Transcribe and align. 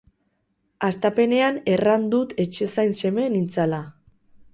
Hastapenean 0.87 1.59
erran 1.73 2.07
dut 2.13 2.33
etxezain 2.45 2.97
seme 3.01 3.27
nintzala. 3.35 3.83